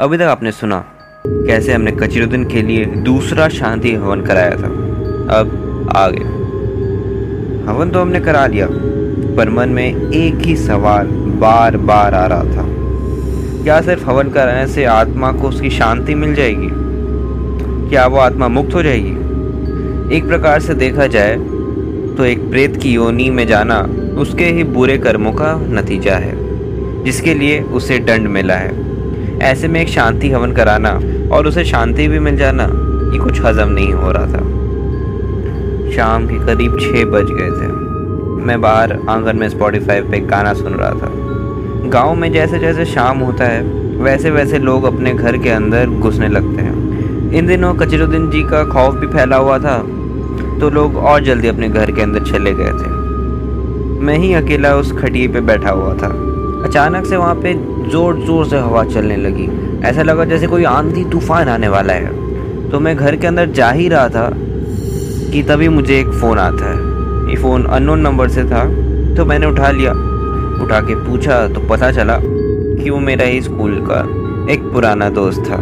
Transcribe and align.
अभी 0.00 0.16
तक 0.16 0.22
आपने 0.22 0.50
सुना 0.52 0.78
कैसे 1.26 1.72
हमने 1.72 1.92
कचरुद्दीन 1.92 2.44
के 2.44 2.62
लिए 2.62 2.84
दूसरा 3.04 3.48
शांति 3.48 3.92
हवन 3.94 4.20
कराया 4.20 4.50
था। 4.50 4.68
अब 5.30 5.88
आगे। 5.96 6.24
हवन 7.66 7.90
तो 7.90 8.00
हमने 8.00 8.20
करा 8.20 8.46
लिया 8.46 8.66
पर 9.36 9.50
मन 9.50 9.68
में 9.68 10.10
एक 10.10 10.34
ही 10.38 10.56
सवाल 10.56 11.06
बार 11.40 11.76
बार 11.76 12.14
आ 12.14 12.26
रहा 12.26 12.44
था। 12.44 12.66
क्या 13.62 13.80
सिर्फ़ 13.80 14.04
हवन 14.04 14.28
कराने 14.28 14.66
से 14.66 14.84
आत्मा 14.84 15.32
को 15.32 15.48
उसकी 15.48 15.70
शांति 15.70 16.14
मिल 16.14 16.34
जाएगी? 16.34 16.68
क्या 17.90 18.06
वो 18.06 18.18
आत्मा 18.18 18.48
मुक्त 18.48 18.74
हो 18.74 18.82
जाएगी? 18.82 20.16
एक 20.16 20.28
प्रकार 20.28 20.60
से 20.60 20.74
देखा 20.74 21.06
जाए 21.06 21.36
तो 22.16 22.24
एक 22.24 22.48
प्रेत 22.50 22.76
की 22.76 22.92
योनि 22.92 23.30
में 23.30 23.46
जाना 23.46 23.80
उसके 24.18 24.44
ही 24.44 24.64
बुरे 24.64 24.98
कर्मों 24.98 25.32
का 25.32 25.54
नतीजा 25.70 26.16
है, 26.16 26.34
जिसके 27.04 27.34
लिए 27.34 27.60
उसे 27.60 27.98
दंड 27.98 28.28
मिला 28.28 28.54
है। 28.54 28.85
ऐसे 29.42 29.68
में 29.68 29.80
एक 29.80 29.88
शांति 29.88 30.30
हवन 30.30 30.52
कराना 30.52 30.90
और 31.32 31.46
उसे 31.46 31.64
शांति 31.64 32.08
भी 32.08 32.18
मिल 32.18 32.36
जाना 32.36 32.64
ये 33.12 33.18
कुछ 33.18 33.40
हजम 33.40 33.68
नहीं 33.68 33.92
हो 33.92 34.10
रहा 34.12 34.26
था। 34.26 34.44
शाम 35.92 36.26
के 36.26 36.44
करीब 36.46 36.78
छः 36.80 37.04
बज 37.04 37.30
गए 37.30 37.50
थे। 37.50 37.68
मैं 38.46 38.60
बाहर 38.60 38.98
आँगन 39.08 39.36
में 39.36 39.48
स्पॉटिफाई 39.48 40.00
पे 40.00 40.20
गाना 40.20 40.52
सुन 40.54 40.72
रहा 40.72 40.90
था। 40.90 41.10
गाँव 41.90 42.14
में 42.14 42.32
जैसे 42.32 42.58
जैसे 42.58 42.84
शाम 42.84 43.18
होता 43.18 43.44
है, 43.44 43.62
वैसे 44.02 44.30
वैसे 44.30 44.58
लोग 44.58 44.84
अपने 44.84 45.14
घर 45.14 45.36
के 45.36 45.50
अंदर 45.50 45.86
घुसने 45.86 46.28
लगते 46.28 46.62
हैं। 46.62 47.32
इन 47.32 47.46
दिनों 47.46 47.74
कचरुद्दीन 47.74 48.30
जी 48.30 48.42
का 48.42 48.64
खौफ 48.64 48.94
भी 48.94 49.06
फैला 49.06 49.36
हुआ 49.36 49.58
था 49.58 49.78
तो 50.60 50.70
लोग 50.70 50.96
और 50.96 51.24
जल्दी 51.24 51.48
अपने 51.48 51.68
घर 51.68 51.90
के 51.90 52.02
अंदर 52.02 52.24
चले 52.24 52.52
गए 52.54 52.70
थे। 52.72 52.94
मैं 54.00 54.16
ही 54.18 54.32
अकेला 54.34 54.74
उस 54.76 54.92
खटिए 54.92 55.28
पे 55.28 55.40
बैठा 55.40 55.70
हुआ 55.70 55.94
था। 55.94 56.08
अचानक 56.64 57.06
से 57.06 57.16
वहाँ 57.16 57.34
पे 57.34 57.54
ज़ोर 57.90 58.20
ज़ोर 58.20 58.46
से 58.46 58.58
हवा 58.58 58.84
चलने 58.84 59.16
लगी। 59.16 59.48
ऐसा 59.84 60.02
लगा 60.02 60.24
जैसे 60.24 60.46
कोई 60.46 60.64
आंधी 60.64 61.04
तूफ़ान 61.04 61.48
आने 61.48 61.68
वाला 61.68 61.92
है। 61.92 62.70
तो 62.70 62.80
मैं 62.80 62.96
घर 62.96 63.16
के 63.16 63.26
अंदर 63.26 63.50
जा 63.50 63.70
ही 63.70 63.88
रहा 63.88 64.08
था 64.08 64.30
कि 65.32 65.42
तभी 65.42 65.68
मुझे 65.68 65.98
एक 66.00 66.10
फ़ोन 66.20 66.38
आता 66.38 66.70
है। 66.70 67.30
ये 67.30 67.36
फ़ोन 67.36 67.64
अननोन 67.66 68.00
नंबर 68.00 68.28
से 68.28 68.44
था 68.44 68.64
तो 69.16 69.24
मैंने 69.24 69.46
उठा 69.46 69.70
लिया। 69.70 69.92
उठा 70.62 70.80
के 70.80 70.94
पूछा 71.06 71.46
तो 71.48 71.60
पता 71.68 71.90
चला 71.92 72.18
कि 72.22 72.90
वो 72.90 72.98
मेरा 73.00 73.24
ही 73.24 73.40
स्कूल 73.42 73.78
का 73.88 74.00
एक 74.52 74.72
पुराना 74.72 75.08
दोस्त 75.10 75.40
था। 75.40 75.56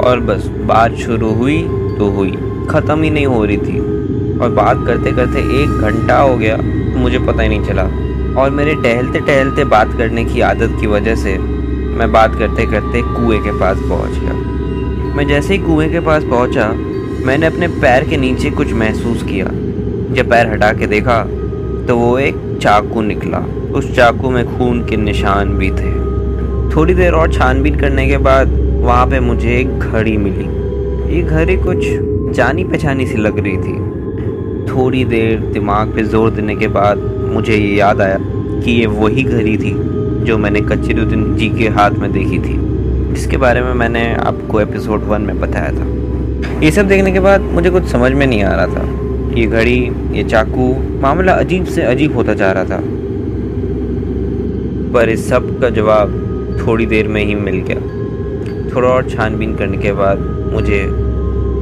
और 0.00 0.20
बस, 0.20 0.46
बात 0.66 0.94
शुरू 0.96 1.32
हुई 1.34 1.62
तो 1.98 2.10
हुई। 2.10 2.30
ख़त्म 2.70 3.02
ही 3.02 3.10
नहीं 3.10 3.26
हो 3.26 3.44
रही 3.44 3.56
थी। 3.58 3.78
और 4.38 4.50
बात 4.52 4.84
करते 4.86 5.12
करते 5.12 5.40
एक 5.62 5.80
घंटा 5.80 6.18
हो 6.18 6.36
गया 6.36 6.56
तो 6.56 6.98
मुझे 6.98 7.18
पता 7.18 7.42
ही 7.42 7.48
नहीं 7.48 7.64
चला। 7.64 7.82
और 8.38 8.50
मेरे 8.50 8.74
टहलते 8.74 9.20
टहलते 9.20 9.64
बात 9.64 9.96
करने 9.98 10.24
की 10.24 10.40
आदत 10.40 10.76
की 10.80 10.86
वजह 10.86 11.14
से 11.14 11.36
मैं 11.38 12.10
बात 12.12 12.34
करते 12.34 12.66
करते 12.66 13.02
कुएँ 13.04 13.38
के 13.38 13.58
पास 13.60 13.78
पहुँच 13.78 14.18
गया। 14.18 14.32
मैं 15.16 15.26
जैसे 15.28 15.54
ही 15.54 15.58
कुएँ 15.58 15.88
के 15.88 16.00
पास 16.00 16.24
पहुँचा, 16.24 16.68
मैंने 17.26 17.46
अपने 17.46 17.68
पैर 17.68 18.08
के 18.08 18.16
नीचे 18.16 18.50
कुछ 18.50 18.72
महसूस 18.72 19.22
किया। 19.22 19.46
जब 20.14 20.30
पैर 20.30 20.52
हटा 20.52 20.72
के 20.72 20.86
देखा 20.86 21.22
तो 21.88 21.96
वो 21.96 22.18
एक 22.18 22.36
चाकू 22.62 23.02
निकला। 23.02 23.38
उस 23.74 23.94
चाकू 23.96 24.30
में 24.30 24.44
खून 24.58 24.84
के 24.86 24.96
निशान 24.96 25.52
भी 25.54 25.70
थे। 25.70 25.92
थोड़ी 26.76 26.94
देर 26.94 27.12
और 27.12 27.32
छानबीन 27.32 27.76
करने 27.76 28.06
के 28.08 28.18
बाद 28.18 28.52
वहाँ 28.82 29.06
पे 29.06 29.20
मुझे 29.20 29.56
एक 29.56 29.78
घड़ी 29.78 30.16
मिली। 30.16 31.16
ये 31.16 31.22
घड़ी 31.22 31.56
कुछ 31.56 31.78
जानी 32.36 32.64
पहचानी 32.64 33.06
सी 33.06 33.16
लग 33.16 33.38
रही 33.38 33.56
थी। 33.56 33.87
थोड़ी 34.78 35.04
देर 35.04 35.38
दिमाग 35.52 35.94
पे 35.94 36.02
ज़ोर 36.02 36.30
देने 36.30 36.54
के 36.56 36.66
बाद 36.68 36.98
मुझे 37.32 37.54
ये 37.56 37.74
याद 37.76 38.00
आया 38.00 38.18
कि 38.20 38.70
ये 38.70 38.86
वही 38.86 39.22
घड़ी 39.22 39.56
थी 39.58 39.72
जो 40.24 40.36
मैंने 40.38 40.60
कच्चीरुद्दीन 40.60 41.34
जी 41.36 41.48
के 41.48 41.68
हाथ 41.68 41.90
में 41.90 42.12
देखी 42.12 42.38
थी। 42.38 42.56
जिसके 43.14 43.36
बारे 43.36 43.62
में 43.62 43.72
मैंने 43.74 44.14
आपको 44.14 44.60
एपिसोड 44.60 45.04
वन 45.04 45.22
में 45.22 45.40
बताया 45.40 45.70
था। 45.70 46.60
ये 46.62 46.70
सब 46.70 46.88
देखने 46.88 47.12
के 47.12 47.20
बाद 47.20 47.40
मुझे 47.40 47.70
कुछ 47.70 47.84
समझ 47.84 48.12
में 48.12 48.26
नहीं 48.26 48.42
आ 48.42 48.54
रहा 48.54 48.66
था 48.66 48.86
ये 49.38 49.46
घड़ी, 49.46 49.92
ये 50.12 50.24
चाकू, 50.24 50.74
मामला 51.00 51.32
अजीब 51.32 51.64
से 51.64 51.82
अजीब 51.82 52.14
होता 52.14 52.34
जा 52.34 52.52
रहा 52.52 52.64
था। 52.64 52.80
पर 54.92 55.08
इस 55.08 55.28
सब 55.28 55.60
का 55.60 55.70
जवाब 55.70 56.12
थोड़ी 56.66 56.86
देर 56.86 57.08
में 57.08 57.24
ही 57.24 57.34
मिल 57.34 57.62
गया। 57.68 57.80
थोड़ा 58.74 58.88
और 58.88 59.10
छानबीन 59.10 59.56
करने 59.56 59.76
के 59.76 59.92
बाद 59.92 60.18
मुझे 60.52 60.84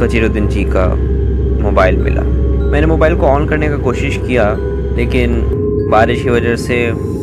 कचीरुद्दीन 0.00 0.48
जी 0.48 0.64
का 0.64 0.88
मोबाइल 1.62 1.96
मिला। 1.96 2.43
मैंने 2.74 2.86
मोबाइल 2.86 3.14
को 3.16 3.26
ऑन 3.26 3.46
करने 3.48 3.68
का 3.68 3.76
कोशिश 3.76 4.16
किया, 4.16 4.44
लेकिन 4.96 5.34
बारिश 5.90 6.22
की 6.22 6.30
वजह 6.30 6.56
से 6.56 6.76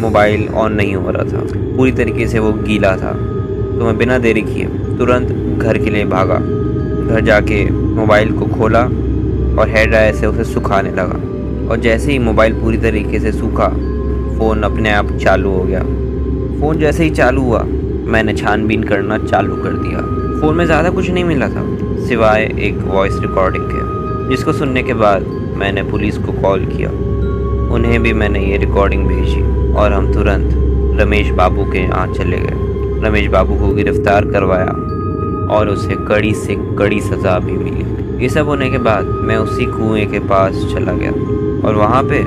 मोबाइल 0.00 0.46
ऑन 0.48 0.72
नहीं 0.72 0.94
हो 0.94 1.10
रहा 1.10 1.24
था। 1.24 1.40
पूरी 1.76 1.92
तरीके 1.92 2.26
से 2.26 2.38
वो 2.38 2.52
गीला 2.52 2.96
था। 2.96 3.12
तो 3.12 3.84
मैं 3.84 3.96
बिना 3.98 4.18
देरी 4.18 4.42
किए 4.42 4.66
तुरंत 4.98 5.32
घर 5.58 5.78
के 5.78 5.90
लिए 5.90 6.04
भागा। 6.04 6.34
घर 6.34 7.20
जाके 7.20 7.64
मोबाइल 7.70 8.32
को 8.32 8.46
खोला 8.46 8.82
और 8.82 9.68
हेयर 9.68 9.88
ड्रायर 9.88 10.14
से 10.14 10.26
उसे 10.26 10.44
सुखाने 10.44 10.90
लगा। 10.90 11.18
और 11.68 11.80
जैसे 11.80 12.12
ही 12.12 12.18
मोबाइल 12.20 12.60
पूरी 12.60 12.78
तरीके 12.78 13.20
से 13.20 13.32
सूखा 13.32 13.68
फ़ोन 14.38 14.62
अपने 14.62 14.92
आप 14.92 15.12
चालू 15.16 15.50
हो 15.50 15.64
गया। 15.64 15.80
फ़ोन 16.60 16.78
जैसे 16.78 17.04
ही 17.04 17.10
चालू 17.10 17.42
हुआ, 17.42 17.62
मैंने 18.12 18.34
छानबीन 18.34 18.84
करना 18.84 19.18
चालू 19.18 19.56
कर 19.56 19.72
दिया। 19.78 20.06
फ़ोन 20.40 20.56
में 20.56 20.64
ज़्यादा 20.66 20.90
कुछ 20.90 21.10
नहीं 21.10 21.24
मिला 21.24 21.48
था, 21.48 21.66
सिवाय 22.06 22.52
एक 22.60 22.78
वॉइस 22.86 23.18
रिकॉर्डिंग 23.20 23.64
के। 23.64 23.81
जिसको 24.32 24.52
सुनने 24.52 24.82
के 24.82 24.94
बाद 24.94 25.22
मैंने 25.56 25.82
पुलिस 25.82 26.18
को 26.18 26.32
कॉल 26.32 26.64
किया। 26.66 26.90
उन्हें 27.74 28.02
भी 28.02 28.12
मैंने 28.12 28.40
ये 28.40 28.56
रिकॉर्डिंग 28.56 29.06
भेजी 29.06 29.40
और 29.72 29.92
हम 29.92 30.12
तुरंत 30.12 31.00
रमेश 31.00 31.30
बाबू 31.30 31.64
के 31.64 31.78
यहाँ 31.78 32.06
चले 32.14 32.36
गए। 32.36 32.54
रमेश 33.00 33.26
बाबू 33.26 33.54
को 33.54 33.68
गिरफ़्तार 33.74 34.24
करवाया 34.24 34.72
और 35.56 35.68
उसे 35.68 35.96
कड़ी 36.08 36.32
से 36.34 36.54
कड़ी 36.78 37.00
सज़ा 37.00 37.38
भी 37.38 37.52
मिली। 37.52 38.22
ये 38.22 38.28
सब 38.28 38.48
होने 38.48 38.70
के 38.70 38.78
बाद 38.78 39.06
मैं 39.22 39.36
उसी 39.36 39.64
कुएँ 39.66 40.06
के 40.06 40.18
पास 40.18 40.54
चला 40.74 40.92
गया 40.92 41.10
और 41.68 41.74
वहाँ 41.74 42.02
पे 42.02 42.22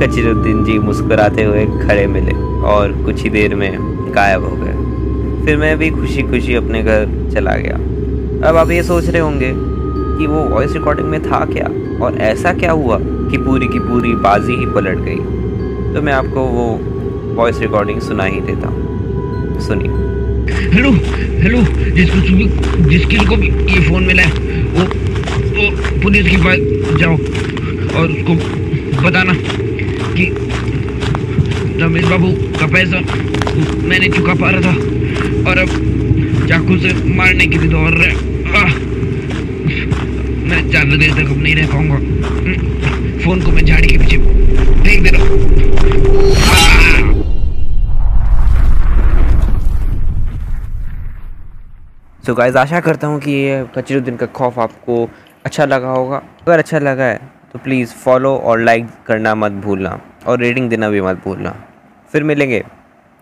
कचरुद्दीन 0.00 0.64
जी 0.64 0.78
मुस्कुराते 0.78 1.44
हुए 1.44 1.66
खड़े 1.66 2.06
मिले 2.06 2.34
और 2.68 2.92
कुछ 3.04 3.22
ही 3.22 3.30
देर 3.30 3.54
में 3.54 3.70
गायब 4.14 4.44
हो 4.44 4.56
गए। 4.56 5.44
फिर 5.44 5.56
मैं 5.56 5.76
भी 5.78 5.90
खुशी 5.90 6.22
खुशी 6.22 6.54
अपने 6.54 6.82
घर 6.82 7.30
चला 7.34 7.56
गया। 7.56 7.76
अब 8.48 8.56
आप 8.56 8.70
ये 8.70 8.82
सोच 8.82 9.08
रहे 9.08 9.22
होंगे 9.22 9.52
कि 10.18 10.26
वो 10.26 10.42
वॉइस 10.44 10.72
रिकॉर्डिंग 10.72 11.08
में 11.08 11.22
था 11.22 11.44
क्या? 11.44 11.66
और 12.04 12.18
ऐसा 12.20 12.52
क्या 12.52 12.72
हुआ 12.72 12.98
कि 13.00 13.38
पूरी 13.38 13.68
की 13.68 13.78
पूरी 13.78 14.12
बाजी 14.12 14.54
ही 14.54 14.66
पलट 14.66 14.98
गई? 14.98 15.16
तो 15.94 16.02
मैं 16.02 16.12
आपको 16.12 16.40
वो 16.40 16.66
वॉइस 17.34 17.58
रिकॉर्डिंग 17.58 18.00
सुना 18.00 18.24
ही 18.24 18.40
देता 18.40 18.68
हूँ। 18.68 19.60
सुनिए। 19.60 20.06
हेलो 20.74 20.90
हेलो 21.42 21.58
जिसको 21.90 22.20
सुबह 22.20 22.88
जिसके 22.88 23.16
को 23.16 23.36
भी 23.36 23.48
ये 23.72 23.80
फ़ोन 23.88 24.04
मिला 24.04 24.22
है 24.22 24.30
वो 24.72 24.84
वो 25.56 26.00
पुलिस 26.02 26.28
के 26.28 26.36
पास 26.36 26.58
जाओ 27.00 27.14
और 28.00 28.10
उसको 28.10 28.34
बताना 29.02 29.32
कि 30.14 30.24
रमेश 31.82 32.04
बाबू 32.04 32.28
का 32.60 32.66
पैसा 32.66 33.00
मैंने 33.88 34.08
चुका 34.08 34.34
पा 34.34 34.50
रहा 34.50 34.60
था 34.60 35.50
और 35.50 35.58
अब 35.58 35.68
चाकू 36.48 36.78
से 36.78 37.14
मारने 37.14 37.46
के 37.46 37.58
लिए 37.58 37.68
दौड़ 37.68 37.90
रहे 37.90 38.10
आह, 38.10 38.37
मैं 40.48 40.68
ज़्यादा 40.68 40.96
देर 40.96 41.12
तक 41.14 41.30
नहीं 41.36 41.54
रह 41.56 41.66
पाऊँगा 41.72 41.96
फ़ोन 43.24 43.40
को 43.44 43.50
मैं 43.52 43.64
झाड़ी 43.64 43.88
के 43.88 43.98
पीछे 43.98 44.18
फेंक 44.18 45.02
दे 45.02 45.10
रहा 45.10 45.22
हूँ! 45.22 45.36
सो 52.24 52.34
गाइज़ 52.34 52.56
आशा 52.58 52.80
करता 52.80 53.06
हूँ 53.06 53.18
कि 53.20 53.30
ये 53.32 53.64
कचरुद्दीन 53.76 54.16
का 54.16 54.26
खौफ 54.38 54.58
आपको 54.58 55.08
अच्छा 55.44 55.64
लगा 55.64 55.90
होगा। 55.90 56.16
अगर 56.16 56.58
अच्छा 56.58 56.78
लगा 56.78 57.04
है 57.04 57.20
तो 57.52 57.58
प्लीज़ 57.58 57.92
फॉलो 57.94 58.34
और 58.38 58.60
लाइक 58.60 58.86
करना 59.06 59.34
मत 59.34 59.52
भूलना 59.64 59.98
और 60.26 60.38
रेटिंग 60.40 60.68
देना 60.70 60.90
भी 60.90 61.00
मत 61.00 61.22
भूलना। 61.24 61.54
फिर 62.12 62.22
मिलेंगे 62.24 62.62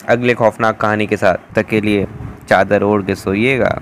अगले 0.01 0.35
खौफनाक 0.35 0.81
कहानी 0.81 1.07
के 1.07 1.17
साथ। 1.17 1.55
तक 1.55 1.67
के 1.69 1.81
लिए 1.81 2.07
चादर 2.49 2.83
ओढ़ 2.83 3.03
के 3.03 3.15
सोइएगा। 3.17 3.79